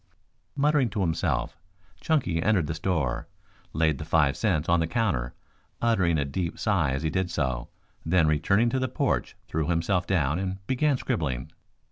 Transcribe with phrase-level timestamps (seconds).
[0.55, 1.55] Muttering to himself,
[1.99, 3.27] Chunky entered the store,
[3.71, 5.35] laid the five cents on the counter,
[5.79, 7.69] uttering a deep sigh as he did so,
[8.03, 11.51] then returning to the porch threw himself down and began scribbling.